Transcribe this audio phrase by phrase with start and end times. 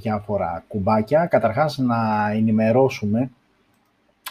[0.00, 1.26] διάφορα κουμπάκια.
[1.26, 3.30] Καταρχάς να ενημερώσουμε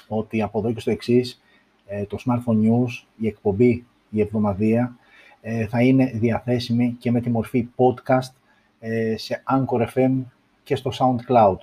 [0.07, 1.41] ότι από εδώ και στο εξής
[1.85, 4.95] ε, το Smartphone News, η εκπομπή, η εβδομαδία,
[5.41, 8.33] ε, θα είναι διαθέσιμη και με τη μορφή podcast
[8.79, 10.23] ε, σε Anchor FM
[10.63, 11.57] και στο SoundCloud.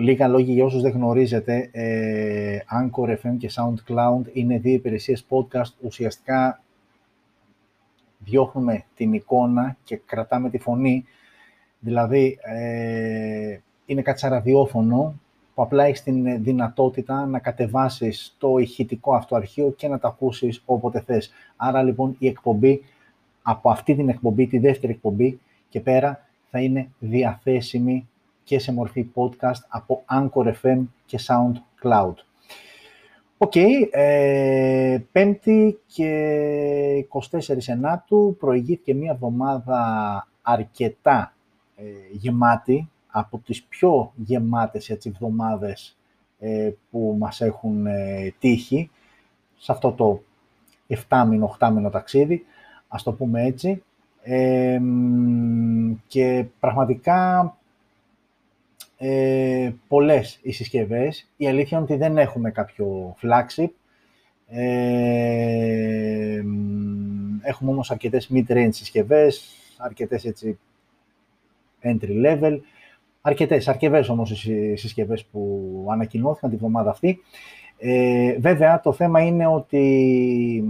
[0.00, 1.70] Λίγα λόγια για όσους δεν γνωρίζετε,
[2.80, 5.72] Anchor FM και SoundCloud είναι δύο υπηρεσίες podcast.
[5.80, 6.62] Ουσιαστικά
[8.18, 11.04] διώχνουμε την εικόνα και κρατάμε τη φωνή
[11.84, 15.14] Δηλαδή, ε, είναι κάτι σαν ραδιόφωνο
[15.54, 20.62] που απλά έχεις την δυνατότητα να κατεβάσεις το ηχητικό αυτό αρχείο και να το ακούσεις
[20.64, 21.32] όποτε θες.
[21.56, 22.82] Άρα λοιπόν η εκπομπή,
[23.42, 28.08] από αυτή την εκπομπή, τη δεύτερη εκπομπή και πέρα, θα είναι διαθέσιμη
[28.44, 32.14] και σε μορφή podcast από Anchor FM και SoundCloud.
[33.38, 41.33] OK, okay, ε, πέμπτη και 24 Ενάτου προηγήθηκε μία εβδομάδα αρκετά ε,
[42.12, 45.96] γεμάτη, από τις πιο γεμάτες έτσι, εβδομάδες
[46.38, 48.90] ε, που μας έχουν ε, τύχει
[49.56, 50.22] σε αυτό το
[50.88, 52.44] 7μηνο, 8μηνο ταξίδι,
[52.88, 53.82] ας το πούμε έτσι.
[54.22, 54.80] Ε,
[56.06, 57.56] και πραγματικά
[58.96, 61.30] ε, πολλές οι συσκευές.
[61.36, 63.70] Η αλήθεια είναι ότι δεν έχουμε κάποιο flagship.
[64.48, 66.42] Ε,
[67.42, 70.58] έχουμε όμως αρκετές mid-range συσκευές, αρκετές έτσι
[71.84, 72.58] entry level.
[73.20, 77.18] Αρκετές, αρκετές όμως οι συσκευές που ανακοινώθηκαν τη βδομάδα αυτή.
[77.78, 80.64] Ε, βέβαια, το θέμα είναι ότι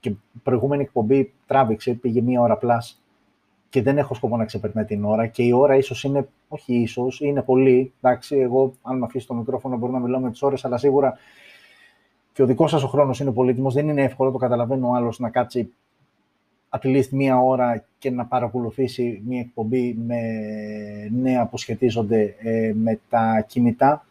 [0.00, 3.02] και προηγούμενη εκπομπή τράβηξε, πήγε μία ώρα πλάς
[3.68, 7.20] και δεν έχω σκοπό να ξεπερνάει την ώρα και η ώρα ίσως είναι, όχι ίσως,
[7.20, 7.92] είναι πολύ.
[8.00, 11.18] Εντάξει, εγώ αν με αφήσει το μικρόφωνο μπορώ να μιλάω με τις ώρες, αλλά σίγουρα
[12.32, 13.74] και ο δικός σας ο χρόνος είναι πολύτιμος.
[13.74, 15.72] Δεν είναι εύκολο, το καταλαβαίνω ο άλλος να κάτσει
[16.74, 20.20] at least μία ώρα και να παρακολουθήσει μία εκπομπή με
[21.10, 24.06] νέα που σχετίζονται ε, με τα κινητά.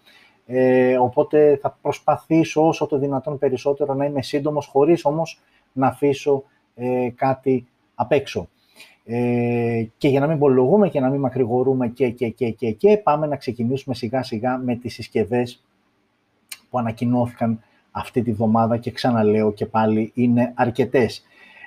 [0.45, 5.39] Ε, οπότε θα προσπαθήσω όσο το δυνατόν περισσότερο να είμαι σύντομος, χωρίς όμως
[5.73, 6.43] να αφήσω
[6.76, 8.48] ε, κάτι απ' έξω.
[9.05, 12.98] Ε, και για να μην πολυλογούμε και να μην μακρηγορούμε και, και, και, και, και,
[12.98, 15.64] πάμε να ξεκινήσουμε σιγά σιγά με τις συσκευές
[16.70, 21.23] που ανακοινώθηκαν αυτή τη βδομάδα και ξαναλέω και πάλι είναι αρκετές.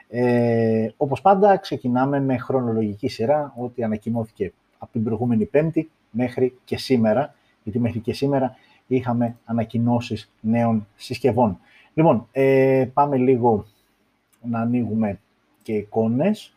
[0.09, 6.79] Ε, όπως πάντα ξεκινάμε με χρονολογική σειρά, ό,τι ανακοινώθηκε από την προηγούμενη Πέμπτη μέχρι και
[6.79, 8.57] σήμερα, γιατί μέχρι και σήμερα
[8.87, 11.59] είχαμε ανακοινώσεις νέων συσκευών.
[11.95, 13.67] Λοιπόν, ε, πάμε λίγο
[14.43, 15.21] να ανοίγουμε
[15.63, 16.57] και εικόνες,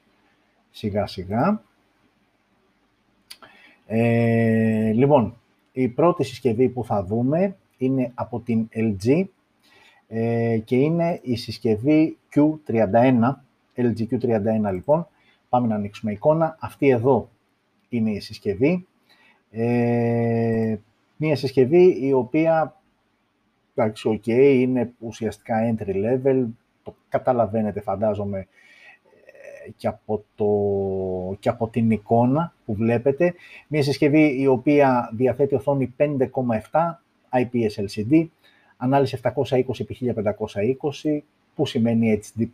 [0.71, 1.61] σιγά σιγά.
[3.85, 5.37] Ε, λοιπόν,
[5.71, 9.25] η πρώτη συσκευή που θα δούμε είναι από την LG
[10.11, 13.33] ε, και είναι η συσκευή Q31,
[13.75, 15.07] LG Q31 λοιπόν.
[15.49, 16.57] Πάμε να ανοίξουμε εικόνα.
[16.59, 17.29] Αυτή εδώ
[17.89, 18.87] είναι η συσκευή.
[19.51, 20.75] Ε,
[21.17, 22.81] μία συσκευή η οποία,
[23.75, 26.45] εντάξει, ok, είναι ουσιαστικά entry level,
[26.83, 33.33] το καταλαβαίνετε φαντάζομαι ε, και από, το, και από την εικόνα που βλέπετε.
[33.67, 36.17] Μία συσκευή η οποία διαθέτει οθόνη 5,7
[37.31, 38.27] IPS LCD,
[38.81, 41.19] ανάλυση 720x1520,
[41.55, 42.45] που σημαίνει HD+,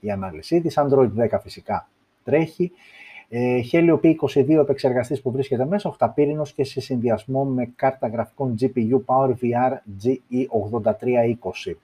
[0.00, 0.78] η ανάλυση της.
[0.78, 1.88] Android 10 φυσικά
[2.24, 2.72] τρέχει.
[3.28, 9.00] Ε, Helio P22 επεξεργαστής που βρίσκεται μέσα, οχταπύρινος και σε συνδυασμό με κάρτα γραφικών GPU
[9.06, 9.72] PowerVR
[10.02, 11.74] GE8320.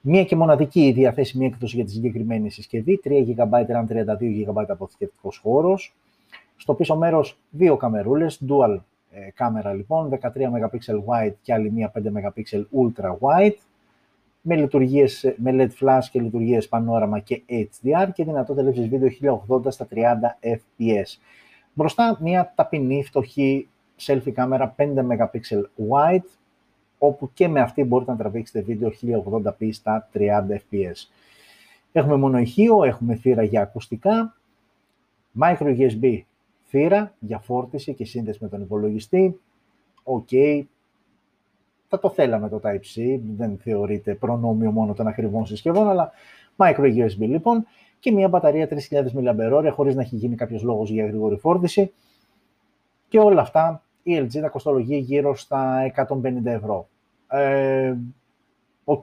[0.00, 4.64] Μία και μοναδική η διαθέσιμη έκδοση για τη συγκεκριμένη συσκευή, 3 GB RAM, 32 GB
[4.68, 5.94] αποθηκευτικός χώρος.
[6.56, 8.78] Στο πίσω μέρος δύο καμερούλες, dual
[9.18, 13.56] ε, κάμερα λοιπόν, 13 MP wide και άλλη μία 5 MP ultra wide,
[14.40, 19.08] με, λειτουργίες, με LED flash και λειτουργίες πανόραμα και HDR και δυνατότητα λήψης βίντεο
[19.48, 19.98] 1080 στα 30
[20.40, 21.18] fps.
[21.74, 23.68] Μπροστά μια ταπεινή φτωχή
[24.06, 25.40] selfie κάμερα 5 MP
[25.90, 26.28] wide,
[26.98, 30.18] όπου και με αυτή μπορείτε να τραβήξετε βίντεο 1080p στα 30
[30.50, 31.08] fps.
[31.92, 34.36] Έχουμε μόνο ηχείο, έχουμε θύρα για ακουστικά,
[35.40, 36.20] micro USB
[36.76, 39.40] θύρα για φόρτιση και σύνδεση με τον υπολογιστή,
[40.04, 40.62] OK,
[41.88, 46.12] θα το θέλαμε το Type-C, δεν θεωρείται προνόμιο μόνο των ακριβών συσκευών, αλλά
[46.56, 47.66] micro USB λοιπόν.
[47.98, 48.76] Και μια μπαταρία 3000
[49.14, 51.92] mAh χωρίς να έχει γίνει κάποιος λόγος για γρήγορη φόρτιση.
[53.08, 55.92] Και όλα αυτά η LG τα κοστολογεί γύρω στα
[56.22, 56.88] 150 ευρώ.
[57.28, 57.94] Ε,
[58.84, 59.02] Οκ,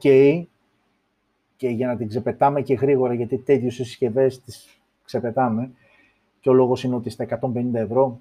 [1.56, 5.70] και για να την ξεπετάμε και γρήγορα, γιατί τέτοιου συσκευές τις ξεπετάμε,
[6.44, 8.20] και ο λόγος είναι ότι στα 150 ευρώ,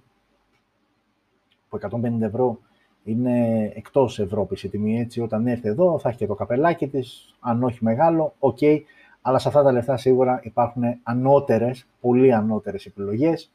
[1.69, 2.59] που 150 ευρώ
[3.03, 7.35] είναι εκτός Ευρώπης η τιμή, έτσι, όταν έρθει εδώ θα έχει και το καπελάκι της,
[7.39, 8.57] αν όχι μεγάλο, οκ,
[9.21, 13.51] αλλά σε αυτά τα λεφτά σίγουρα υπάρχουν ανώτερες, πολύ ανώτερες επιλογές,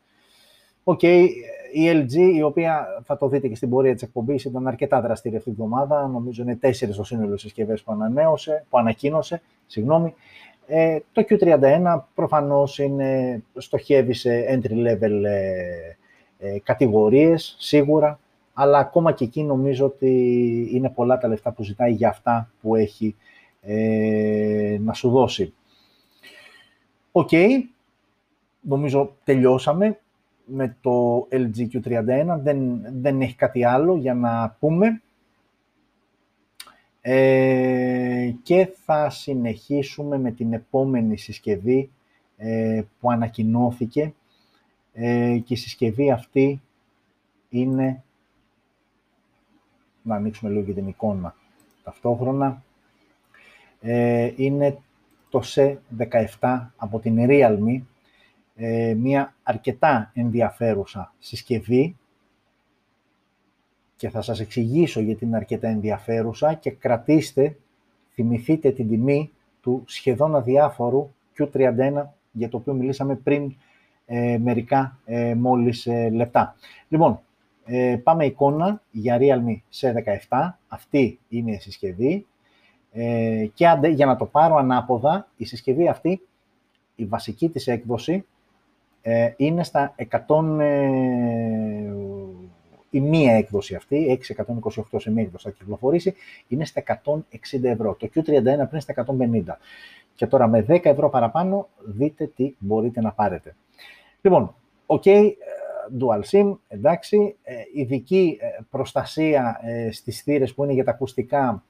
[0.85, 1.31] Οκ, η
[1.75, 5.51] LG, η οποία θα το δείτε και στην πορεία της εκπομπής, ήταν αρκετά δραστήρια αυτή
[5.51, 6.07] τη βδομάδα.
[6.07, 9.43] Νομίζω είναι τέσσερις το σύνολο συσκευές που, ανανέωσε, που ανακοίνωσε.
[9.67, 10.15] Συγγνώμη.
[10.71, 15.97] Ε, το Q31 προφανώς είναι, στοχεύει σε entry-level ε,
[16.39, 18.21] ε, κατηγορίες, σίγουρα,
[18.53, 20.11] αλλά ακόμα και εκεί νομίζω ότι
[20.73, 23.17] είναι πολλά τα λεφτά που ζητάει για αυτά που έχει
[23.61, 25.55] ε, να σου δώσει.
[27.13, 27.31] Οκ,
[28.61, 29.99] νομίζω τελειώσαμε
[30.45, 35.03] με το LG Q31, δεν, δεν έχει κάτι άλλο για να πούμε.
[37.11, 41.91] Ε, και θα συνεχίσουμε με την επόμενη συσκευή
[42.37, 44.15] ε, που ανακοινώθηκε.
[44.93, 46.61] Ε, και η συσκευή αυτή
[47.49, 48.03] είναι
[50.03, 51.35] να ανοίξουμε λίγο και την εικόνα
[51.85, 52.63] ταυτόχρονα
[53.81, 54.79] ε, είναι
[55.29, 57.81] το C17 από την Realme
[58.57, 61.97] ε, μια αρκετά ενδιαφέρουσα συσκευή
[63.99, 67.57] και θα σας εξηγήσω γιατί είναι αρκετά ενδιαφέρουσα και κρατήστε,
[68.15, 69.31] θυμηθείτε την τιμή
[69.63, 73.55] του σχεδόν αδιάφορου Q31 για το οποίο μιλήσαμε πριν
[74.07, 76.57] ε, μερικά ε, μόλις ε, λεπτά.
[76.89, 77.21] Λοιπόν,
[77.65, 80.51] ε, πάμε εικόνα για Realme C17.
[80.69, 82.27] Αυτή είναι η συσκευή.
[82.93, 86.21] Ε, και αντε, για να το πάρω ανάποδα, η συσκευή αυτή,
[86.95, 88.25] η βασική της έκδοση,
[89.03, 91.88] ε, είναι στα 100, ε,
[92.91, 96.15] η μία έκδοση αυτή, 628 σε μία έκδοση θα κυκλοφορήσει,
[96.49, 97.95] είναι στα 160 ευρώ.
[97.95, 99.59] Το Q31 πριν στα 150.
[100.15, 103.57] Και τώρα με 10 ευρώ παραπάνω δείτε τι μπορείτε να πάρετε.
[104.21, 104.55] Λοιπόν,
[104.87, 105.31] OK, ε,
[106.01, 108.39] Dual SIM, εντάξει, ε, ειδική
[108.71, 111.63] προστασία στις θύρες που είναι για τα ακουστικά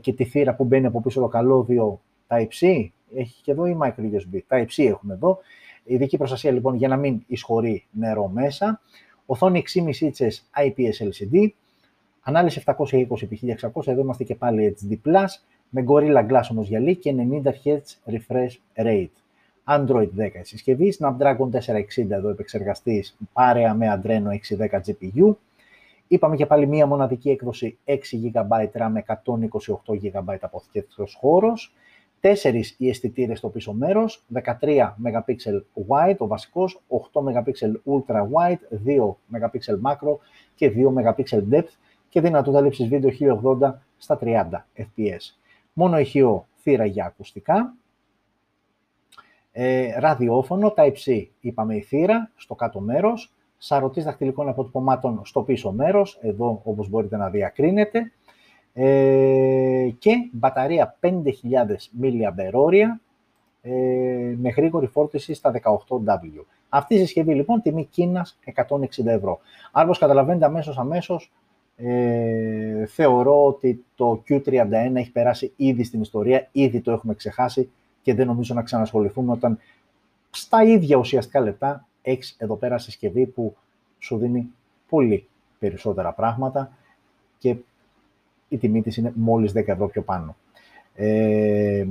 [0.00, 4.00] και τη θύρα που μπαίνει από πίσω το καλώδιο Type-C, έχει και εδώ η micro
[4.00, 4.38] USB.
[4.48, 5.38] Type-C έχουμε εδώ.
[5.84, 8.80] Ειδική προστασία λοιπόν για να μην εισχωρεί νερό μέσα.
[9.30, 11.48] Οθόνη 6,5 ίντσες IPS LCD.
[12.22, 15.10] Ανάλυση 720x1600, εδώ είμαστε και πάλι HD+,
[15.68, 19.08] με Gorilla Glass όμως γυαλί και 90 Hz refresh rate.
[19.64, 25.34] Android 10 συσκευή, Snapdragon 460 εδώ επεξεργαστής, πάρεα με Adreno 610 GPU.
[26.08, 27.92] Είπαμε και πάλι μία μοναδική έκδοση 6
[28.32, 31.74] GB RAM με 128 GB αποθηκευτικός χώρος.
[32.20, 35.34] Τέσσερις οι αισθητήρες στο πίσω μέρος, 13 MP
[35.88, 37.52] wide ο βασικός, 8 MP
[37.84, 40.16] ultra wide, 2 MP macro
[40.54, 41.68] και 2 MP depth
[42.08, 43.10] και δυνατότητα λήψης βίντεο
[43.60, 45.34] 1080 στα 30 fps.
[45.72, 47.74] Μόνο ηχείο θύρα για ακουστικά.
[49.52, 56.18] Ε, ραδιόφωνο, Type-C είπαμε η θύρα στο κάτω μέρος, σαρωτής δαχτυλικών αποτυπωμάτων στο πίσω μέρος,
[56.22, 58.12] εδώ όπως μπορείτε να διακρίνετε,
[58.72, 61.10] ε, και μπαταρία 5.000
[62.02, 62.82] mAh
[63.62, 66.44] ε, με γρήγορη φόρτιση στα 18W.
[66.68, 68.38] Αυτή η συσκευή λοιπόν τιμή Κίνας
[68.68, 69.40] 160 ευρώ.
[69.72, 71.32] Άρα όπως καταλαβαίνετε αμέσως αμέσως
[71.76, 77.70] ε, θεωρώ ότι το Q31 έχει περάσει ήδη στην ιστορία, ήδη το έχουμε ξεχάσει
[78.02, 79.58] και δεν νομίζω να ξανασχοληθούμε όταν
[80.30, 83.56] στα ίδια ουσιαστικά λεφτά έχεις εδώ πέρα συσκευή που
[83.98, 84.50] σου δίνει
[84.88, 85.26] πολύ
[85.58, 86.72] περισσότερα πράγματα
[87.38, 87.56] και
[88.50, 90.36] η τιμή της είναι μόλις 10 ευρώ πιο πάνω.
[90.94, 91.86] Ε,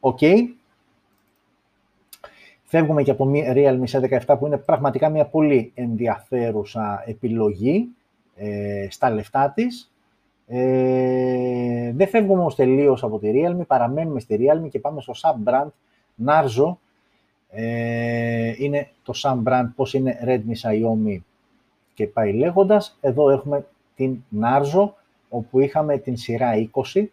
[0.00, 0.18] OK.
[0.20, 0.36] okay.
[2.68, 7.88] Φεύγουμε και από Realme C17 που είναι πραγματικά μια πολύ ενδιαφέρουσα επιλογή
[8.36, 9.92] ε, στα λεφτά της.
[10.46, 15.68] Ε, δεν φεύγουμε όμως τελείως από τη Realme, παραμένουμε στη Realme και πάμε στο sub-brand
[16.26, 16.76] Narzo.
[17.50, 21.18] Ε, είναι το sub-brand, πώς είναι Redmi, Xiaomi
[21.94, 22.98] και πάει λέγοντας.
[23.00, 24.88] Εδώ έχουμε την Narzo,
[25.28, 26.52] όπου είχαμε την σειρά
[26.94, 27.06] 20,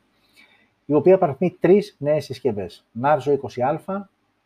[0.85, 2.85] η οποία παραθυμεί τρεις νέες συσκευές.
[3.01, 4.01] Narzo 20α,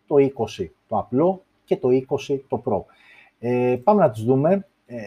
[0.07, 1.89] το 20 το απλό και το
[2.27, 2.93] 20 το Pro.
[3.39, 4.97] Ε, πάμε να τις δούμε ε,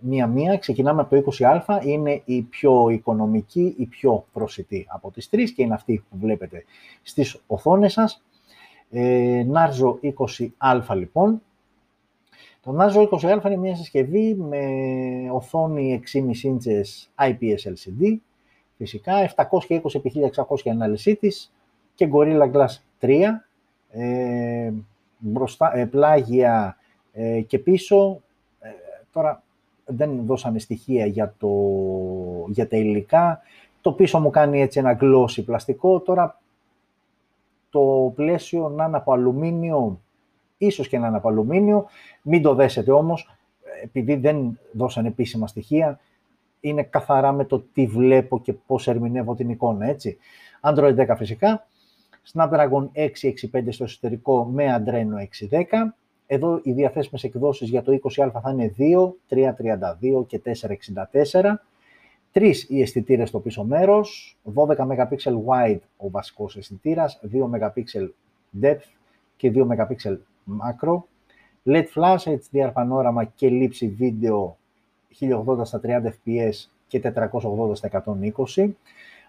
[0.00, 0.58] μία-μία.
[0.58, 5.62] Ξεκινάμε από το 20α, είναι η πιο οικονομική, η πιο προσιτή από τις τρεις και
[5.62, 6.64] είναι αυτή που βλέπετε
[7.02, 8.24] στις οθόνες σας.
[8.90, 11.42] Ε, Narzo 20α λοιπόν,
[12.66, 14.60] το Nazo 20α είναι μια συσκευή με
[15.32, 18.16] οθόνη 6,5 ίντσες IPS LCD,
[18.76, 21.52] φυσικά 720x1600 ανάλυση της
[21.94, 22.66] και Gorilla Glass
[23.00, 23.22] 3,
[23.90, 24.72] ε,
[25.18, 26.76] μπροστά, ε, πλάγια
[27.12, 28.20] ε, και πίσω.
[28.60, 28.68] Ε,
[29.12, 29.42] τώρα
[29.84, 31.50] δεν δώσανε στοιχεία για, το,
[32.48, 33.40] για τα υλικά.
[33.80, 36.00] Το πίσω μου κάνει έτσι ένα γλώσσι πλαστικό.
[36.00, 36.40] Τώρα
[37.70, 40.00] το πλαίσιο να είναι από αλουμίνιο
[40.58, 41.86] ίσως και να είναι από αλουμίνιο.
[42.22, 43.30] Μην το δέσετε όμως,
[43.82, 46.00] επειδή δεν δώσαν επίσημα στοιχεία,
[46.60, 50.18] είναι καθαρά με το τι βλέπω και πώς ερμηνεύω την εικόνα, έτσι.
[50.60, 51.66] Android 10 φυσικά,
[52.32, 55.94] Snapdragon 665 στο εσωτερικό με Adreno 610,
[56.26, 61.60] Εδώ οι διαθέσιμες εκδόσεις για το 20α θα είναι 2, 332 και 464.
[62.32, 68.08] Τρεις οι αισθητήρες στο πίσω μέρος, 12 MP wide ο βασικός αισθητήρας, 2 MP
[68.62, 68.88] depth
[69.36, 69.96] και 2 MP
[70.46, 71.02] macro.
[71.66, 74.56] LED flash, HDR πανόραμα και λήψη βίντεο
[75.20, 78.04] 1080 στα 30 fps και 480 στα
[78.56, 78.68] 120.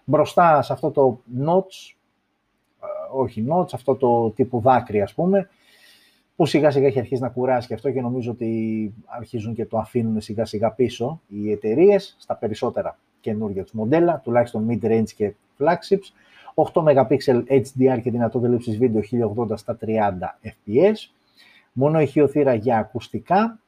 [0.04, 1.94] Μπροστά σε αυτό το notch,
[2.82, 5.48] ε, όχι notch, αυτό το τύπου δάκρυ ας πούμε,
[6.36, 9.78] που σιγά σιγά έχει αρχίσει να κουράσει και αυτό και νομίζω ότι αρχίζουν και το
[9.78, 16.12] αφήνουν σιγά σιγά πίσω οι εταιρείες στα περισσότερα καινούργια τους μοντέλα, τουλάχιστον mid-range και flagships.
[16.72, 17.16] 8 MP
[17.48, 19.02] HDR και δυνατότητα λήψης βίντεο
[19.50, 19.88] 1080 στα 30
[20.42, 20.94] fps.
[21.72, 23.58] Μόνο ηχειοθύρα για ακουστικά,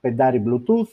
[0.00, 0.90] πεντάρι Bluetooth,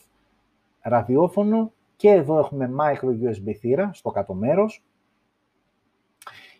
[0.82, 4.84] ραδιόφωνο και εδώ έχουμε micro USB θύρα στο κάτω μέρος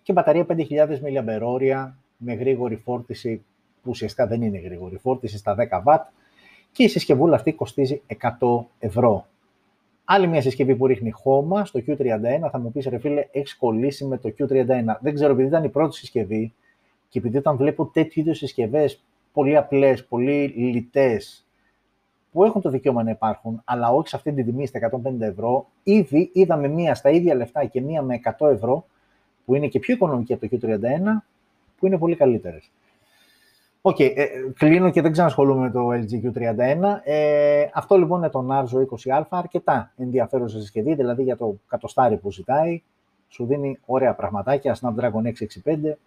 [0.02, 3.46] και μπαταρία 5.000 mAh με γρήγορη φόρτιση
[3.84, 5.98] που ουσιαστικά δεν είναι γρήγορη φόρτιση στα 10W
[6.72, 8.02] και η συσκευούλα αυτή κοστίζει
[8.40, 9.28] 100 ευρώ.
[10.12, 14.06] Άλλη μια συσκευή που ρίχνει χώμα στο Q31 θα μου πεις ρε φίλε, έχεις κολλήσει
[14.06, 14.66] με το Q31.
[15.02, 16.54] Δεν ξέρω, επειδή ήταν η πρώτη συσκευή
[17.10, 21.48] και επειδή όταν βλέπω τέτοιου είδους συσκευές πολύ απλές, πολύ λιτές,
[22.32, 25.68] που έχουν το δικαίωμα να υπάρχουν, αλλά όχι σε αυτή την τιμή στα 150 ευρώ,
[25.84, 28.86] ήδη είδαμε μία στα ίδια λεφτά και μία με 100 ευρώ,
[29.46, 30.78] που είναι και πιο οικονομική από το Q31,
[31.78, 32.72] που είναι πολύ καλύτερες.
[33.82, 37.00] OK, okay, ε, κλείνω και δεν ξανασχολούμαι με το LG Q31.
[37.04, 42.32] Ε, αυτό λοιπόν είναι το Narzo 20A, αρκετά ενδιαφέρουσα συσκευή, δηλαδή για το κατοστάρι που
[42.32, 42.82] ζητάει.
[43.28, 45.32] Σου δίνει ωραία πραγματάκια, Snapdragon
[45.64, 45.98] 665,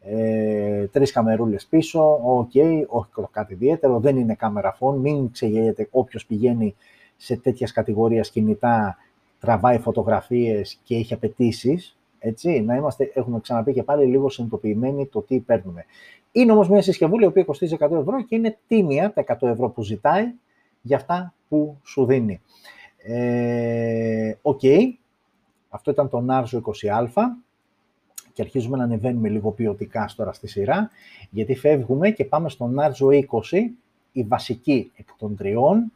[0.00, 5.88] ε, τρεις καμερούλες πίσω, OK, okay, όχι κάτι ιδιαίτερο, δεν είναι camera phone, μην ξεγελιέται
[5.90, 6.74] όποιος πηγαίνει
[7.16, 8.96] σε τέτοια κατηγορία κινητά,
[9.40, 11.98] τραβάει φωτογραφίες και έχει απαιτήσεις.
[12.18, 15.84] Έτσι, να είμαστε, έχουμε ξαναπεί και πάλι, λίγο συνειδητοποιημένοι το τι παίρνουμε.
[16.36, 19.68] Είναι όμως μια συσκευούλη η οποία κοστίζει 100 ευρώ και είναι τίμια τα 100 ευρώ
[19.68, 20.24] που ζητάει
[20.82, 22.40] για αυτά που σου δίνει.
[23.06, 24.80] Ε, OK, okay.
[25.68, 27.22] αυτό ήταν το Narzo 20A
[28.32, 30.90] και αρχίζουμε να ανεβαίνουμε λίγο ποιοτικά τώρα στη σειρά,
[31.30, 33.58] γιατί φεύγουμε και πάμε στο Narzo 20,
[34.12, 35.92] η βασική εκ των τριών.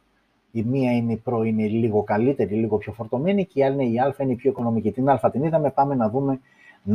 [0.51, 3.93] Η μία είναι η Pro, είναι λίγο καλύτερη, λίγο πιο φορτωμένη και η άλλη είναι
[3.93, 4.91] η A, είναι η πιο οικονομική.
[4.91, 6.39] Την A την είδαμε, πάμε να δούμε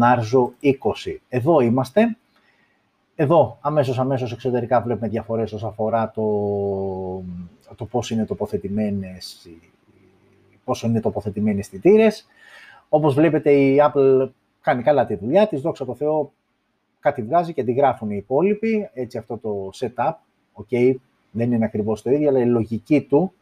[0.01, 1.17] Narzo 20.
[1.29, 2.17] Εδώ είμαστε.
[3.16, 6.23] Εδώ, αμέσως, αμέσως εξωτερικά βλέπουμε διαφορές όσον αφορά το,
[7.76, 9.49] το πώς είναι τοποθετημένες,
[10.64, 12.09] πόσο είναι τοποθετημένοι αισθητήρε.
[12.88, 14.28] Όπως βλέπετε, η Apple
[14.61, 16.33] κάνει καλά τη δουλειά της, δόξα τω Θεώ,
[17.00, 18.90] κάτι βγάζει και αντιγράφουν οι υπόλοιποι.
[18.92, 20.12] Έτσι αυτό το setup,
[20.54, 20.94] ok,
[21.30, 23.33] δεν είναι ακριβώς το ίδιο, αλλά η λογική του,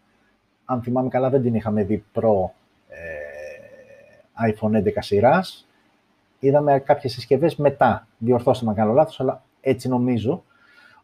[0.65, 2.55] αν θυμάμαι καλά, δεν την είχαμε δει προ
[2.89, 5.69] ε, iPhone 11 σειράς.
[6.39, 8.07] Είδαμε κάποιες συσκευές μετά.
[8.19, 10.45] Διορθώστε με κάνω λάθος, αλλά έτσι νομίζω.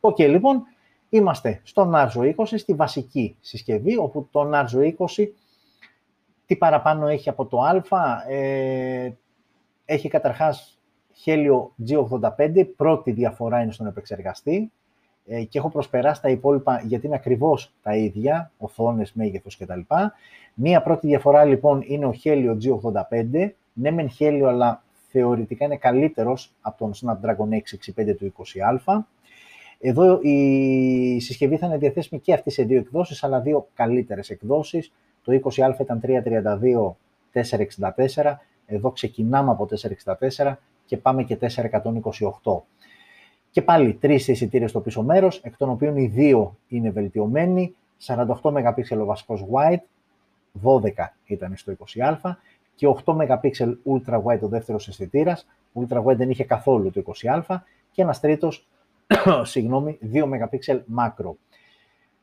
[0.00, 0.62] OK, okay, λοιπόν,
[1.08, 5.26] είμαστε στο Narzo 20, στη βασική συσκευή, όπου το Narzo 20
[6.46, 9.16] τι παραπάνω έχει από το A, ε,
[9.84, 10.78] έχει καταρχάς
[11.24, 14.72] Helio G85, πρώτη διαφορά είναι στον επεξεργαστή
[15.26, 19.80] ε, και έχω προσπεράσει τα υπόλοιπα γιατί είναι ακριβώς τα ίδια, οθόνες, μέγεθος κτλ.
[20.54, 26.52] Μία πρώτη διαφορά λοιπόν είναι ο Helio G85, ναι μεν Helio αλλά θεωρητικά είναι καλύτερος
[26.60, 27.48] από τον Snapdragon
[28.02, 28.98] 665 του 20α.
[29.80, 34.92] Εδώ η συσκευή θα είναι διαθέσιμη και αυτή σε δύο εκδόσεις, αλλά δύο καλύτερες εκδόσεις.
[35.24, 36.96] Το 20α ήταν 332
[37.32, 38.34] 464,
[38.66, 39.68] εδώ ξεκινάμε από
[40.36, 40.54] 464
[40.86, 41.38] και πάμε και
[42.42, 42.62] 428.
[43.50, 47.74] Και πάλι τρεις εισιτήρια στο πίσω μέρος, εκ των οποίων οι δύο είναι βελτιωμένοι,
[48.06, 49.82] 48 MP ο βασικός wide,
[50.62, 52.36] 12 ήταν στο 20α
[52.78, 53.50] και 8 MP
[53.84, 55.46] ultra wide ο δεύτερος αισθητήρας.
[55.74, 57.56] Ultra wide δεν είχε καθόλου το 20α
[57.90, 58.68] και ένας τρίτος,
[59.42, 61.32] συγγνώμη, 2 MP macro.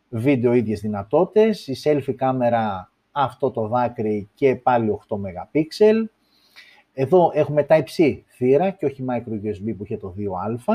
[0.10, 6.10] Βίντεο ίδιες δυνατότητες, η selfie κάμερα αυτό το δάκρυ και πάλι 8 MP.
[6.94, 10.74] Εδώ έχουμε Type-C θύρα και όχι micro USB που είχε το 2α.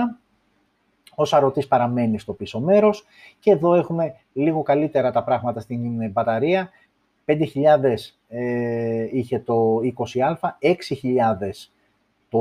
[1.14, 3.04] Ο σαρωτής παραμένει στο πίσω μέρος
[3.38, 6.70] και εδώ έχουμε λίγο καλύτερα τα πράγματα στην μπαταρία.
[7.24, 7.36] 5.000
[8.28, 10.74] ε, είχε το 20A, 6.000
[12.30, 12.40] το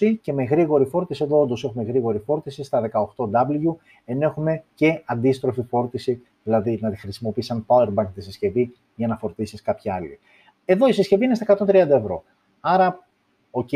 [0.00, 5.02] 20 και με γρήγορη φόρτιση, εδώ όντως έχουμε γρήγορη φόρτιση στα 18W, ενώ έχουμε και
[5.04, 10.18] αντίστροφη φόρτιση, δηλαδή να τη χρησιμοποιήσει σαν powerbank τη συσκευή για να φορτίσεις κάποια άλλη.
[10.64, 12.24] Εδώ η συσκευή είναι στα 130 ευρώ.
[12.60, 13.06] Άρα,
[13.50, 13.68] οκ,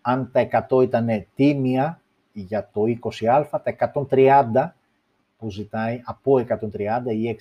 [0.00, 2.00] αν τα 100 ήταν τίμια
[2.32, 2.82] για το
[3.20, 4.74] 20α, τα 130
[5.38, 6.56] που ζητάει, από 130
[7.06, 7.38] ή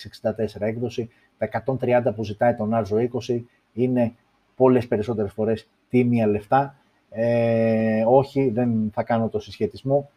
[0.58, 1.10] 664 έκδοση,
[1.40, 3.42] τα 130 που ζητάει τον Άρζο 20
[3.74, 4.14] είναι
[4.56, 6.76] πολλές περισσότερες φορές τίμια λεφτά.
[7.10, 10.10] Ε, όχι, δεν θα κάνω το συσχετισμό.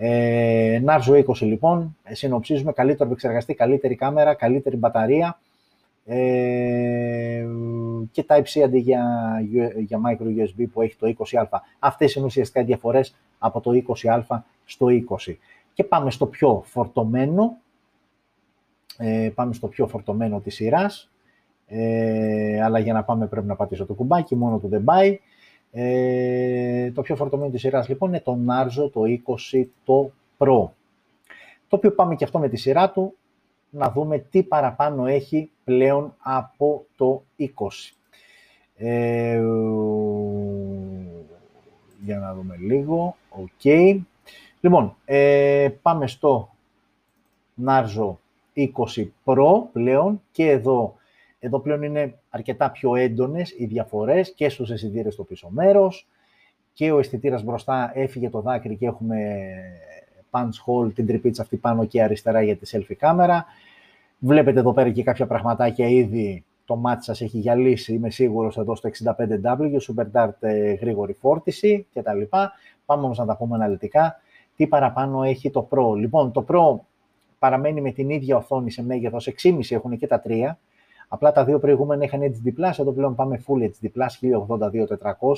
[0.00, 5.38] Ε, Narzo 20 λοιπόν, συνοψίζουμε καλύτερο επεξεργαστή, καλύτερη κάμερα, καλύτερη μπαταρία
[6.04, 7.46] ε,
[8.12, 9.04] και Type-C αντί για,
[9.78, 11.58] για micro USB που έχει το 20α.
[11.78, 14.86] Αυτές είναι ουσιαστικά οι διαφορές από το 20α στο
[15.26, 15.34] 20.
[15.74, 17.56] Και πάμε στο πιο φορτωμένο,
[19.00, 21.10] ε, πάμε στο πιο φορτωμένο της σειράς,
[21.66, 25.20] ε, αλλά για να πάμε πρέπει να πατήσω το κουμπάκι, μόνο του δεν πάει.
[25.72, 29.02] Ε, το πιο φορτωμένο της σειράς λοιπόν είναι το Narzo το
[29.52, 30.68] 20 το Pro.
[31.68, 33.14] Το οποίο πάμε και αυτό με τη σειρά του,
[33.70, 37.44] να δούμε τι παραπάνω έχει πλέον από το 20.
[38.76, 39.42] Ε,
[42.04, 43.16] για να δούμε λίγο.
[43.28, 43.64] Οκ.
[44.60, 46.48] Λοιπόν, ε, πάμε στο
[47.66, 48.16] Narzo
[48.58, 50.94] 20 Pro πλέον και εδώ,
[51.38, 56.06] εδώ πλέον είναι αρκετά πιο έντονες οι διαφορές και στους αισθητήρες στο πίσω μέρος
[56.72, 59.46] και ο αισθητήρας μπροστά έφυγε το δάκρυ και έχουμε
[60.30, 63.44] punch hole, την τρυπίτσα αυτή πάνω και αριστερά για τη selfie κάμερα.
[64.18, 68.76] Βλέπετε εδώ πέρα και κάποια πραγματάκια ήδη το μάτι σας έχει γυαλίσει, είμαι σίγουρος εδώ
[68.76, 72.22] στο 65W, Super Dart ε, γρήγορη φόρτιση κτλ.
[72.86, 74.20] Πάμε όμως να τα πούμε αναλυτικά.
[74.56, 75.96] Τι παραπάνω έχει το Pro.
[75.96, 76.87] Λοιπόν, το Pro
[77.38, 80.58] παραμένει με την ίδια οθόνη σε μέγεθος 6,5 έχουν και τα τρία.
[81.08, 83.88] Απλά τα δύο προηγούμενα είχαν HD+, εδώ πλέον πάμε Full HD+,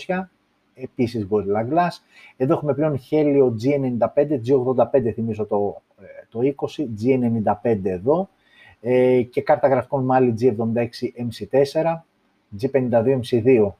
[0.07, 0.27] 1080-2400,
[0.75, 1.91] επίσης Gorilla Glass.
[2.37, 6.41] Εδώ έχουμε πλέον Helio G95, G85 θυμίζω το, ε, το
[6.77, 8.29] 20, G95 εδώ
[8.81, 12.01] ε, και κάρτα γραφικών Mali G76 MC4,
[12.61, 13.73] G52 MC2,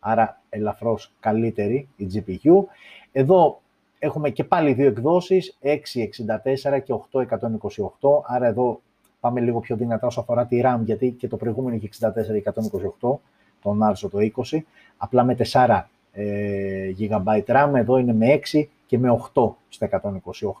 [0.00, 2.64] άρα ελαφρώς καλύτερη η GPU.
[3.12, 3.60] Εδώ
[3.98, 8.80] έχουμε και πάλι δύο εκδόσεις, 664 και 8128, άρα εδώ
[9.20, 12.52] πάμε λίγο πιο δυνατά όσο αφορά τη RAM, γιατί και το προηγούμενο είχε 64 και
[13.00, 13.18] 128,
[13.62, 14.18] τον Narzo το
[14.50, 14.58] 20,
[14.96, 19.88] απλά με 4 ε, GB RAM, εδώ είναι με 6 και με 8 στα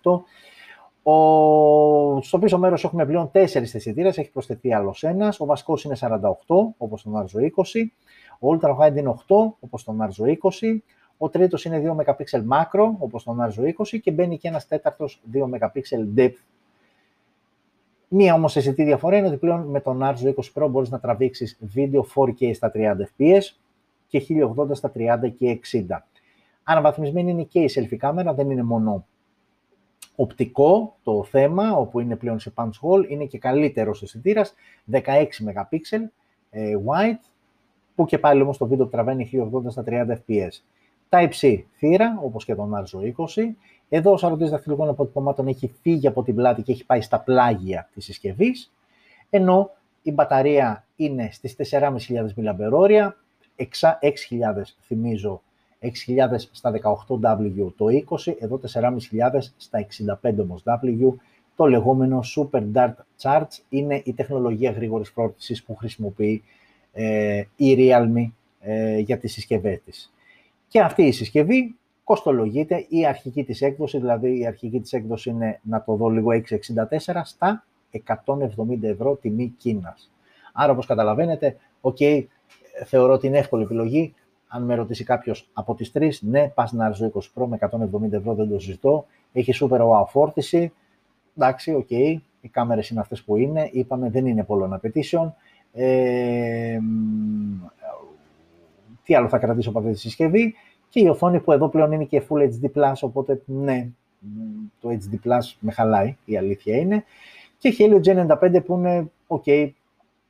[0.02, 0.20] 128.
[1.08, 2.22] Ο...
[2.22, 5.40] Στο πίσω μέρος έχουμε πλέον 4 αισθητήρε, έχει προσθεθεί άλλος ένας.
[5.40, 6.20] Ο βασικός είναι 48,
[6.76, 7.82] όπως τον Narzo 20.
[8.38, 10.76] Ο Ultra Wide είναι 8, όπως τον Narzo 20.
[11.18, 12.14] Ο τρίτος είναι 2 MP
[12.50, 15.80] macro, όπως τον Narzo 20 και μπαίνει και ένας τέταρτος 2 MP
[16.16, 16.36] depth.
[18.08, 21.58] Μία όμως αισθητή διαφορά είναι ότι πλέον με τον Narzo 20 Pro μπορείς να τραβήξεις
[21.60, 23.42] βίντεο 4K στα 30 fps
[24.06, 24.26] και
[24.56, 25.98] 1080 στα 30 και 60.
[26.62, 29.06] Αναβαθμισμένη είναι και η selfie κάμερα, δεν είναι μόνο
[30.16, 34.54] οπτικό το θέμα, όπου είναι πλέον σε punch hole, είναι και καλύτερος αισθητήρας,
[34.90, 35.00] 16
[35.44, 35.78] MP
[36.50, 37.30] ε, wide,
[37.94, 40.62] που και πάλι όμως το βίντεο τραβαίνει 1080 στα 30 fps.
[41.08, 43.42] Type-C θύρα, όπως και τον Arzo 20.
[43.88, 47.88] Εδώ ο σαρωτής δαχτυλικών αποτυπωμάτων έχει φύγει από την πλάτη και έχει πάει στα πλάγια
[47.94, 48.72] της συσκευής,
[49.30, 49.70] ενώ
[50.02, 51.90] η μπαταρία είναι στις 4.500
[52.36, 53.10] mAh,
[53.56, 53.66] 6.000
[54.80, 55.42] θυμίζω
[55.80, 55.90] 6.000
[56.50, 58.98] στα 18W το 20, εδώ 4.500
[59.56, 59.86] στα
[60.22, 61.12] 65 όμως W.
[61.56, 66.42] Το λεγόμενο Super Dart Charge είναι η τεχνολογία γρήγορης φόρτισης που χρησιμοποιεί
[66.92, 70.12] ε, η Realme ε, για τις συσκευές της.
[70.68, 75.60] Και αυτή η συσκευή κοστολογείται η αρχική της έκδοση, δηλαδή η αρχική της έκδοση είναι,
[75.62, 80.10] να το δω λίγο, 664 στα 170 ευρώ τιμή Κίνας.
[80.52, 82.24] Άρα, όπως καταλαβαίνετε, ok,
[82.84, 84.14] θεωρώ ότι είναι εύκολη επιλογή.
[84.48, 88.34] Αν με ρωτήσει κάποιος από τις τρεις, ναι, πας να 20 Pro με 170 ευρώ,
[88.34, 89.06] δεν το συζητώ.
[89.32, 90.72] Έχει super wow φόρτιση.
[91.36, 91.86] Εντάξει, OK.
[91.90, 92.16] Okay.
[92.40, 93.68] Οι κάμερες είναι αυτές που είναι.
[93.72, 95.32] Είπαμε, δεν είναι πολλών απαιτήσεων.
[95.72, 96.78] Ε,
[99.06, 100.54] τι άλλο θα κρατήσω από αυτή τη συσκευή;
[100.88, 103.88] Και η οθόνη που εδώ πλέον είναι και Full HD+, οπότε ναι,
[104.80, 107.04] το HD+, με χαλάει, η αλήθεια είναι.
[107.58, 109.70] Και Helio G95 που είναι, ok,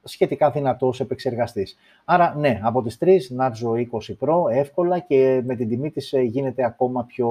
[0.03, 1.77] σχετικά δυνατός επεξεργαστής.
[2.05, 6.21] Άρα, ναι, από τις τρεις, Narzo 20 Pro, εύκολα και με την τιμή της ε,
[6.21, 7.29] γίνεται ακόμα πιο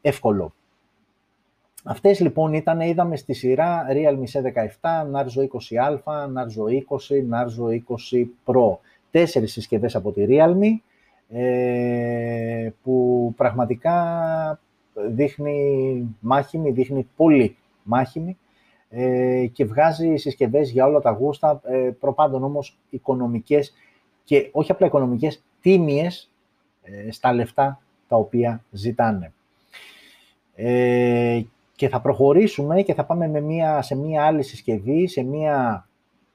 [0.00, 0.54] εύκολο.
[1.84, 8.78] Αυτές λοιπόν ήταν, είδαμε στη σειρά Realme C17, Narzo 20α, Narzo 20, Narzo 20 Pro.
[9.10, 10.80] Τέσσερις συσκευές από τη Realme,
[11.28, 14.60] ε, που πραγματικά
[15.08, 18.38] δείχνει μάχημη, δείχνει πολύ μάχημη
[18.90, 23.72] ε, και βγάζει συσκευές για όλα τα γούστα, ε, προπάντων όμως οικονομικές
[24.24, 26.30] και όχι απλά οικονομικές, τίμιες
[26.82, 29.32] ε, στα λεφτά τα οποία ζητάνε.
[30.54, 31.42] Ε,
[31.76, 35.88] και θα προχωρήσουμε και θα πάμε με μια, σε μια άλλη συσκευή, σε μια,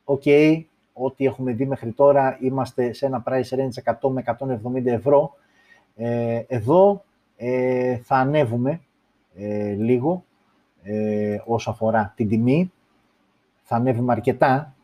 [0.05, 0.61] ok,
[0.97, 4.23] ό,τι έχουμε δει μέχρι τώρα, είμαστε σε ένα price range 100 με
[4.73, 5.35] 170 ευρώ.
[5.95, 7.03] Ε, εδώ
[7.37, 8.81] ε, θα ανέβουμε
[9.77, 10.23] λίγο
[10.87, 12.71] ε, όσο αφορά την τιμή.
[13.63, 14.75] Θα ανέβουμε αρκετά,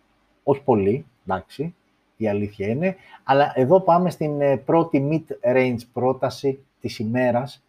[0.43, 1.75] όχι πολύ, εντάξει,
[2.17, 2.95] η αλήθεια είναι.
[3.23, 7.63] Αλλά εδώ πάμε στην ε, πρώτη mid-range πρόταση της ημέρας,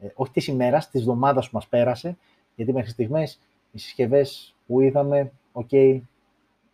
[0.00, 2.16] ε, όχι της ημέρας, της εβδομάδας που μας πέρασε,
[2.54, 3.40] γιατί μέχρι στιγμής
[3.72, 6.00] οι συσκευές που είδαμε, OK, okay,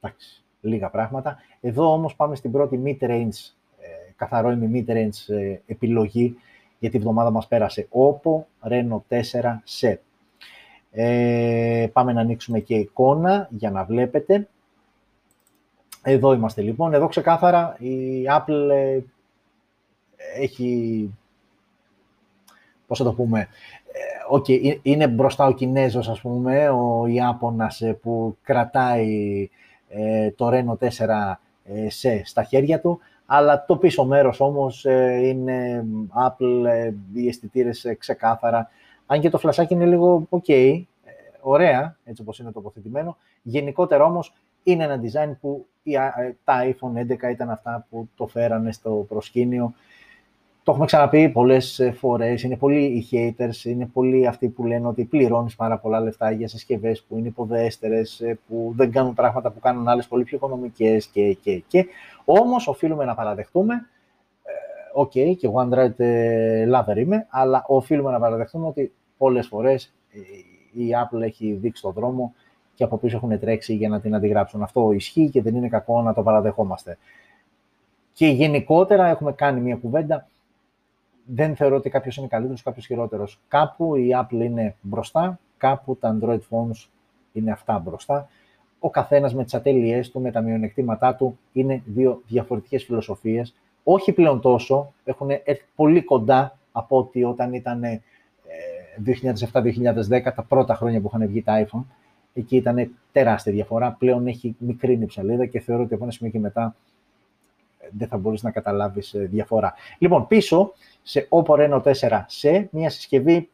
[0.00, 1.36] εντάξει, λίγα πράγματα.
[1.60, 6.36] Εδώ όμως πάμε στην πρώτη mid-range, ε, καθαρόαιμη mid-range ε, επιλογή,
[6.78, 9.20] γιατί η εβδομάδα μας πέρασε Oppo Reno 4
[9.64, 10.00] SE.
[10.90, 14.48] Ε, πάμε να ανοίξουμε και εικόνα για να βλέπετε.
[16.02, 16.94] Εδώ είμαστε λοιπόν.
[16.94, 18.98] Εδώ ξεκάθαρα η Apple ε,
[20.40, 21.10] έχει,
[22.86, 23.48] πώς θα το πούμε,
[24.30, 29.48] okay, ε, είναι μπροστά ο Κινέζος, ας πούμε, ο Ιάπωνας ε, που κρατάει
[30.36, 31.32] το Reno 4
[31.88, 34.84] σε στα χέρια του, αλλά το πίσω μέρος όμως
[35.22, 35.84] είναι
[36.26, 36.66] Apple,
[37.12, 38.70] οι αισθητήρες ξεκάθαρα,
[39.06, 40.82] αν και το φλασάκι είναι λίγο ok,
[41.40, 45.66] ωραία, έτσι όπως είναι τοποθετημένο, γενικότερα όμως είναι ένα design που
[46.44, 49.74] τα iPhone 11 ήταν αυτά που το φέρανε στο προσκήνιο.
[50.64, 52.42] Το έχουμε ξαναπεί πολλές φορές.
[52.42, 56.48] Είναι πολλοί οι haters, είναι πολλοί αυτοί που λένε ότι πληρώνεις πάρα πολλά λεφτά για
[56.48, 61.32] συσκευές που είναι υποδέστερες, που δεν κάνουν πράγματα που κάνουν άλλες πολύ πιο οικονομικές και,
[61.32, 61.86] και, και.
[62.24, 63.74] Όμως οφείλουμε να παραδεχτούμε.
[64.44, 64.50] Ε,
[64.92, 69.94] OK, okay, και εγώ Android ε, lover είμαι, αλλά οφείλουμε να παραδεχτούμε ότι πολλές φορές
[70.12, 72.34] ε, η Apple έχει δείξει τον δρόμο
[72.74, 74.62] και από πίσω έχουν τρέξει για να την αντιγράψουν.
[74.62, 76.98] Αυτό ισχύει και δεν είναι κακό να το παραδεχόμαστε.
[78.12, 80.26] Και γενικότερα έχουμε κάνει μια κουβέντα.
[81.26, 83.40] Δεν θεωρώ ότι κάποιος είναι καλύτερος ή κάποιος χειρότερος.
[83.48, 86.88] Κάπου η Apple είναι μπροστά, κάπου τα Android phones
[87.32, 88.28] είναι αυτά μπροστά.
[88.78, 93.54] Ο καθένας με τις ατέλειές του, με τα μειονεκτήματά του, είναι δύο διαφορετικές φιλοσοφίες.
[93.84, 97.82] Όχι πλέον τόσο, έχουν έρθει πολύ κοντά από ότι όταν ήταν
[99.52, 101.84] 2007-2010, ε, τα πρώτα χρόνια που είχαν βγει τα iPhone
[102.34, 103.96] εκεί ήταν τεράστια διαφορά.
[103.98, 106.74] Πλέον έχει μικρή η ψαλίδα και θεωρώ ότι από ένα σημείο και μετά ε,
[107.90, 109.74] δεν θα μπορείς να καταλάβεις ε, διαφορά.
[109.98, 113.50] Λοιπόν, πίσω σε Oppo Reno 4 SE, μια συσκευή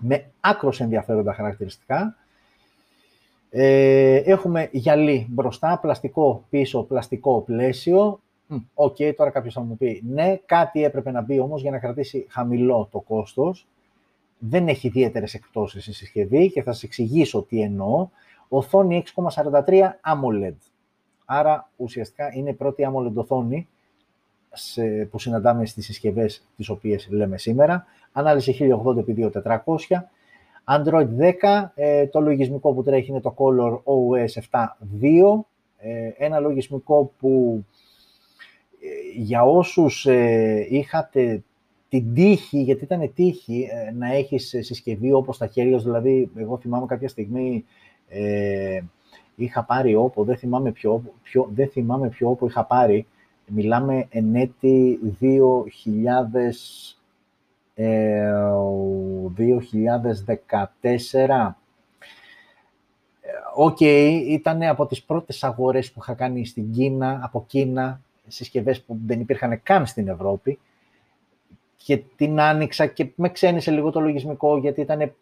[0.00, 2.16] με άκρως ενδιαφέροντα χαρακτηριστικά.
[3.50, 8.20] Ε, έχουμε γυαλί μπροστά, πλαστικό πίσω, πλαστικό πλαίσιο.
[8.74, 11.78] OK, okay, τώρα κάποιος θα μου πει, ναι, κάτι έπρεπε να μπει όμως για να
[11.78, 13.66] κρατήσει χαμηλό το κόστος
[14.38, 18.08] δεν έχει ιδιαίτερες εκπτώσεις η συσκευή και θα σας εξηγήσω τι εννοώ.
[18.48, 19.60] Οθόνη 6,43
[20.02, 20.54] AMOLED.
[21.30, 23.68] Άρα ουσιαστικά είναι η πρώτη AMOLED οθόνη
[24.52, 27.86] σε, που συναντάμε στις συσκευές τις οποίες λέμε σήμερα.
[28.12, 29.62] Ανάλυση 1080x2400.
[30.64, 31.08] Android
[31.42, 35.44] 10, ε, το λογισμικό που τρέχει είναι το Color OS 7.2.
[35.78, 37.64] Ε, ένα λογισμικό που
[38.80, 41.42] ε, για όσους ε, είχατε
[41.88, 46.86] την τύχη, γιατί ήταν τύχη ε, να έχεις συσκευή όπως τα χέρια δηλαδή εγώ θυμάμαι
[46.86, 47.64] κάποια στιγμή
[49.38, 53.06] ε, είχα πάρει Oppo, δεν θυμάμαι ποιο, ποιο, δεν θυμάμαι ποιο Oppo είχα πάρει,
[53.46, 55.26] μιλάμε εν έτη 2000,
[57.74, 58.32] ε,
[59.36, 61.56] 2014,
[63.54, 68.82] OK, okay, ήταν από τις πρώτες αγορές που είχα κάνει στην Κίνα, από Κίνα, συσκευές
[68.82, 70.58] που δεν υπήρχαν καν στην Ευρώπη.
[71.76, 75.12] Και την άνοιξα και με ξένισε λίγο το λογισμικό γιατί ήταν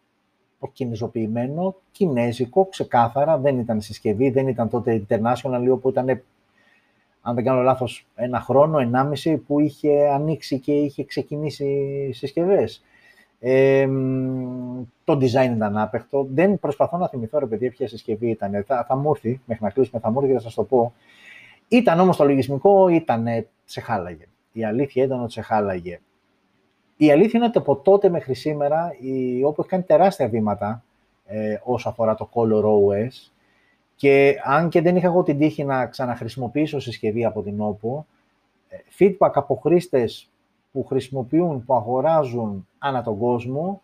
[0.72, 6.22] κινηζοποιημένο, κινέζικο, ξεκάθαρα, δεν ήταν συσκευή, δεν ήταν τότε international, όπου ήταν,
[7.20, 12.82] αν δεν κάνω λάθος, ένα χρόνο, ενάμιση, που είχε ανοίξει και είχε ξεκινήσει συσκευές.
[13.40, 13.88] Ε,
[15.04, 16.26] το design ήταν άπεχτο.
[16.30, 18.64] Δεν προσπαθώ να θυμηθώ, ρε παιδιά, ποια συσκευή ήταν.
[18.66, 20.92] Θα, θα μου έρθει, μέχρι να κλείσουμε, θα μου έρθει και θα σας το πω.
[21.68, 23.26] Ήταν όμως το λογισμικό, ήταν,
[23.64, 24.24] σε χάλαγε.
[24.52, 26.00] Η αλήθεια ήταν ότι σε χάλαγε.
[26.96, 30.84] Η αλήθεια είναι ότι από τότε μέχρι σήμερα η Oppo έχει κάνει τεράστια βήματα
[31.26, 33.30] ε, όσο αφορά το Color OS
[33.96, 38.04] και αν και δεν είχα εγώ την τύχη να ξαναχρησιμοποιήσω συσκευή από την Oppo,
[38.68, 40.30] ε, feedback από χρήστες
[40.72, 43.82] που χρησιμοποιούν, που αγοράζουν ανά τον κόσμο,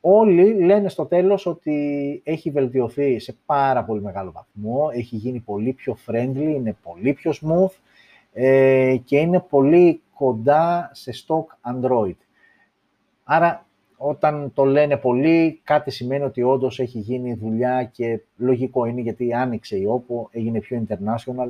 [0.00, 5.72] όλοι λένε στο τέλος ότι έχει βελτιωθεί σε πάρα πολύ μεγάλο βαθμό, έχει γίνει πολύ
[5.72, 7.76] πιο friendly, είναι πολύ πιο smooth
[8.32, 12.14] ε, και είναι πολύ κοντά σε stock Android.
[13.24, 19.00] Άρα, όταν το λένε πολύ, κάτι σημαίνει ότι όντως έχει γίνει δουλειά και λογικό είναι
[19.00, 21.48] γιατί άνοιξε η Oppo, έγινε πιο international,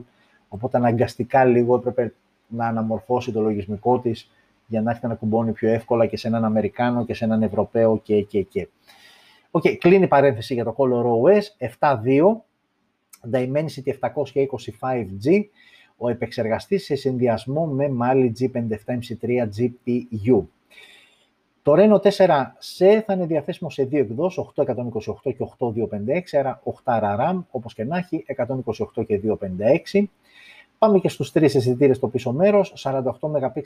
[0.49, 2.15] οπότε αναγκαστικά λίγο έπρεπε
[2.49, 4.31] να αναμορφώσει το λογισμικό της
[4.67, 7.99] για να έρθει να κουμπώνει πιο εύκολα και σε έναν Αμερικάνο και σε έναν Ευρωπαίο
[7.99, 8.69] και και και.
[9.51, 11.97] OK, okay, κλείνει η παρένθεση για το Color OS 7.2,
[13.33, 15.45] Dimensity 725G,
[15.97, 20.45] ο επεξεργαστής σε συνδυασμό με Mali G57MC3 GPU.
[21.65, 27.43] Το Reno 4C θα είναι διαθέσιμο σε δύο εκδόσεις, 828 και 8256, άρα 8 RAM,
[27.51, 28.25] όπως και να έχει,
[28.97, 29.21] 128 και
[29.93, 30.05] 256.
[30.79, 33.61] Πάμε και στους τρεις αισθητήρες στο πίσω μέρος, 48 MP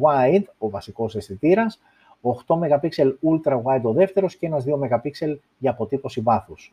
[0.00, 1.80] wide, ο βασικός αισθητήρας,
[2.20, 2.88] 8 MP
[3.22, 6.72] ultra wide ο δεύτερος και ένας 2 MP για αποτύπωση βάθους.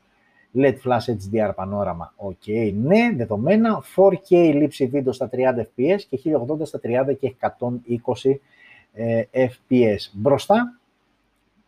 [0.56, 3.84] LED Flash HDR πανόραμα, ok, ναι, δεδομένα.
[3.96, 8.40] 4K λήψη βίντεο στα 30 fps και 1080 στα 30 και 120
[8.98, 9.98] ε, fps.
[10.14, 10.80] Μπροστά,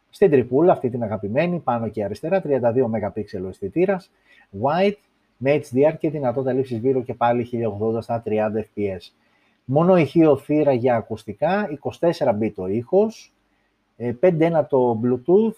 [0.09, 2.51] στην τριπούλα, αυτή την αγαπημένη, πάνω και αριστερά, 32
[2.85, 4.11] MP ο αισθητήρας,
[4.61, 4.97] white,
[5.37, 7.49] με HDR και δυνατότητα λήψης βίντεο και πάλι
[7.95, 8.31] 1080 στα 30
[8.75, 9.11] fps.
[9.65, 13.33] Μόνο ηχείο θύρα για ακουστικά, 24 bit ο ήχος,
[13.97, 15.55] 5.1 ε, το Bluetooth,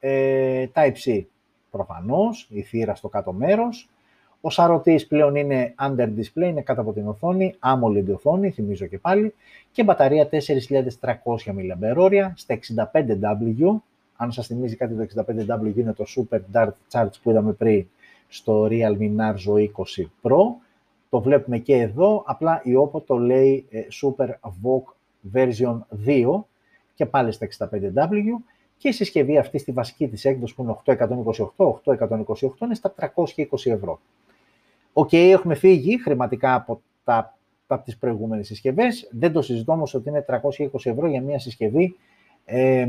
[0.00, 1.24] ε, Type-C
[1.70, 3.90] προφανώς, η θύρα στο κάτω μέρος.
[4.44, 8.98] Ο σαρωτής πλέον είναι under display, είναι κάτω από την οθόνη, AMOLED οθόνη, θυμίζω και
[8.98, 9.34] πάλι,
[9.72, 10.36] και μπαταρία 4.300
[11.46, 13.80] mAh στα 65W.
[14.16, 17.86] Αν σας θυμίζει κάτι το 65W είναι το Super Dart Charge που είδαμε πριν
[18.28, 20.38] στο Realme Narzo 20 Pro.
[21.10, 24.82] Το βλέπουμε και εδώ, απλά η OPPO το λέει ε, Super VOOC
[25.34, 26.42] version 2
[26.94, 28.42] και πάλι στα 65W
[28.76, 30.76] και η συσκευή αυτή στη βασική της έκδοση που είναι
[31.56, 34.00] 828, 828 είναι στα 320 ευρώ.
[34.92, 39.08] OK, okay, έχουμε φύγει χρηματικά από, τα, από τις προηγούμενες συσκευές.
[39.10, 41.96] Δεν το συζητώ όμως ότι είναι 320 ευρώ για μια συσκευή
[42.44, 42.86] ε,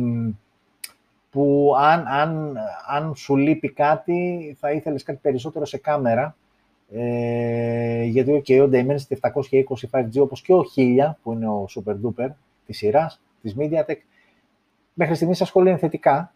[1.32, 6.36] που αν, αν, αν σου λείπει κάτι θα ήθελες κάτι περισσότερο σε κάμερα
[6.92, 11.96] ε, γιατί okay, ο Dimensity 720 5G όπως και ο 1000 που είναι ο Super
[12.04, 12.30] Duper
[12.66, 13.98] της σειράς της MediaTek
[14.94, 16.34] μέχρι στιγμής ασχολείται θετικά.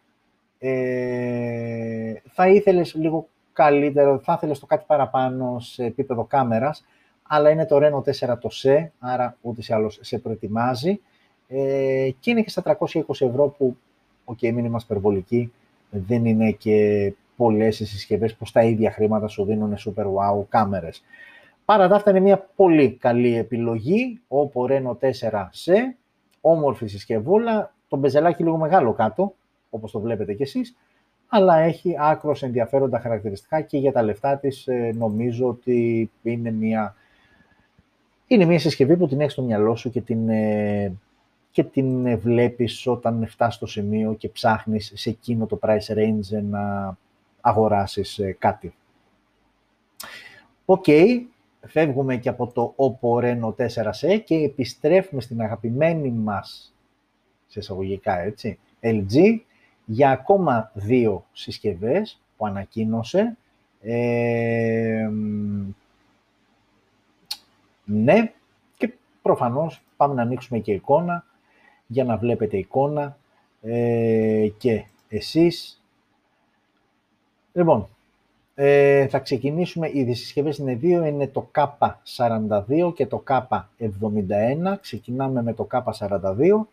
[0.60, 3.28] Ε, θα ήθελες λίγο
[3.58, 6.86] καλύτερο, θα ήθελες το κάτι παραπάνω σε επίπεδο κάμερας,
[7.24, 11.00] αλλά είναι το Reno 4 το SE, άρα ούτε σε άλλος σε προετοιμάζει.
[11.48, 13.78] Ε, και είναι και στα 320 ευρώ που,
[14.26, 15.52] OK, okay, μην είμαστε υπερβολικοί,
[15.90, 21.04] δεν είναι και πολλές οι συσκευές που στα ίδια χρήματα σου δίνουν super wow κάμερες.
[21.66, 24.98] Παρά τα αυτά είναι μια πολύ καλή επιλογή, ο Reno
[25.32, 25.96] 4 σε,
[26.42, 29.34] όμορφη συσκευούλα, το μπεζελάκι λίγο μεγάλο κάτω,
[29.70, 30.76] όπως το βλέπετε κι εσείς,
[31.28, 36.96] αλλά έχει άκρος ενδιαφέροντα χαρακτηριστικά και για τα λεφτά της ε, νομίζω ότι είναι μια,
[38.28, 40.94] είναι μια συσκευή που την έχεις στο μυαλό σου και την, ε,
[41.52, 46.98] και την βλέπεις όταν φτάσεις στο σημείο και ψάχνεις σε εκείνο το price range να
[47.42, 48.74] αγοράσεις ε, κάτι.
[50.66, 50.86] Οκ,
[51.68, 56.76] φεύγουμε και από το Oppo Reno 4 SE και επιστρέφουμε στην αγαπημένη μας
[57.48, 59.40] σε εισαγωγικά έτσι, LG,
[59.90, 63.38] για ακόμα δύο συσκευές που ανακοίνωσε.
[63.82, 65.10] Ε,
[67.86, 68.34] ναι,
[68.78, 71.26] και προφανώς πάμε να ανοίξουμε και εικόνα
[71.88, 73.18] για να βλέπετε εικόνα
[73.62, 75.84] ε, και εσείς.
[77.54, 77.88] Λοιπόν,
[78.56, 84.78] ε, θα ξεκινήσουμε, οι συσκευές είναι δύο, είναι το K42 και το K71.
[84.82, 86.66] Ξεκινάμε με το K42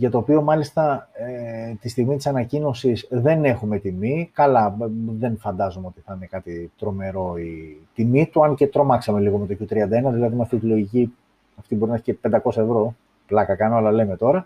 [0.00, 4.30] για το οποίο μάλιστα ε, τη στιγμή της ανακοίνωσης δεν έχουμε τιμή.
[4.32, 4.76] Καλά,
[5.18, 9.46] δεν φαντάζομαι ότι θα είναι κάτι τρομερό η τιμή του, αν και τρομάξαμε λίγο με
[9.46, 11.14] το Q31, δηλαδή με αυτή τη λογική,
[11.58, 12.94] αυτή μπορεί να έχει και 500 ευρώ,
[13.26, 14.44] πλάκα κάνω, αλλά λέμε τώρα.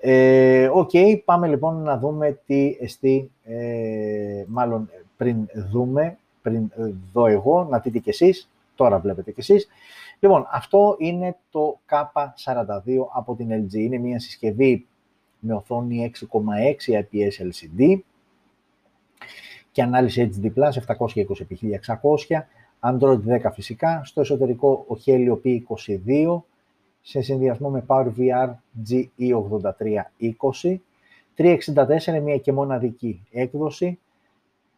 [0.00, 5.36] Ε, OK, okay, πάμε λοιπόν να δούμε τι εστί, ε, μάλλον πριν
[5.70, 6.70] δούμε, πριν
[7.12, 8.48] δω εγώ, να δείτε κι εσείς,
[8.82, 9.68] τώρα βλέπετε κι εσείς,
[10.18, 13.74] Λοιπόν, αυτό είναι το K42 από την LG.
[13.74, 14.86] Είναι μια συσκευή
[15.38, 17.98] με οθόνη 6,6 IPS LCD
[19.72, 22.40] και ανάλυση HD+, 720x1600,
[22.80, 26.40] Android 10 φυσικά, στο εσωτερικό ο Helio P22,
[27.00, 28.50] σε συνδυασμό με PowerVR
[28.88, 30.76] GE8320,
[31.36, 33.98] 364 μια και μοναδική έκδοση,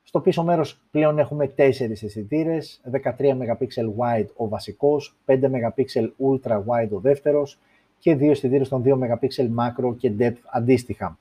[0.05, 3.67] στο πίσω μέρος πλέον έχουμε 4 αισθητήρες, 13 MP
[3.99, 5.85] wide ο βασικός, 5 MP
[6.19, 7.59] ultra wide ο δεύτερος
[7.99, 11.19] και δύο αισθητήρες των 2 MP macro και depth αντίστοιχα.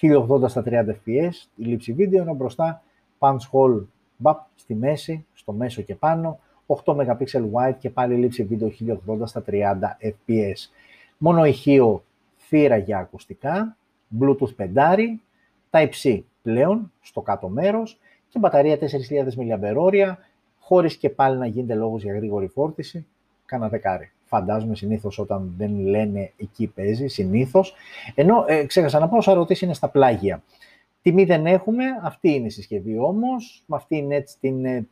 [0.00, 2.82] 1080 στα 30 fps, η λήψη βίντεο, ενώ μπροστά
[3.18, 3.82] punch hole
[4.22, 7.16] bap, στη μέση, στο μέσο και πάνω, 8 MP
[7.52, 8.72] wide και πάλι λήψη βίντεο
[9.06, 9.52] 1080 στα 30
[10.00, 10.70] fps.
[11.18, 12.04] Μόνο ηχείο
[12.38, 13.76] θύρα για ακουστικά,
[14.20, 15.20] Bluetooth 5,
[15.70, 17.98] Type-C πλέον στο κάτω μέρος
[18.34, 18.84] και μπαταρία 4.000
[19.38, 20.14] mAh,
[20.58, 23.06] χωρίς και πάλι να γίνεται λόγος για γρήγορη φόρτιση,
[23.44, 24.12] κάνα δεκάρι.
[24.24, 27.74] Φαντάζομαι συνήθως όταν δεν λένε εκεί παίζει, συνήθως.
[28.14, 30.42] Ενώ ε, ξέχασα να πω, όσα ρωτήσει είναι στα πλάγια.
[31.02, 33.62] Τιμή δεν έχουμε, αυτή είναι η συσκευή όμως.
[33.66, 34.86] Με αυτή είναι έτσι την, ε,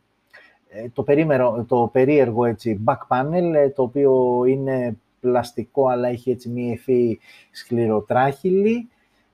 [0.69, 6.31] ε, το, περίμερο, το περίεργο έτσι, back panel, ε, το οποίο είναι πλαστικό αλλά έχει
[6.31, 7.19] έτσι μία υφή
[7.51, 8.87] σκληροτράχηλη.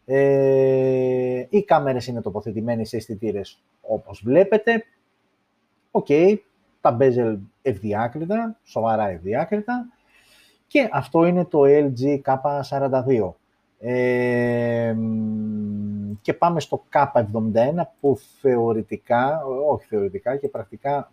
[0.05, 4.83] Ε, οι κάμερες είναι τοποθετημένες σε αισθητήρες όπως βλέπετε.
[5.91, 6.35] OK, okay,
[6.81, 9.87] τα bezel ευδιάκριτα, σοβαρά ευδιάκριτα.
[10.67, 13.33] Και αυτό είναι το LG K42.
[13.79, 14.95] Ε,
[16.21, 21.11] και πάμε στο K71 που θεωρητικά, όχι θεωρητικά και πρακτικά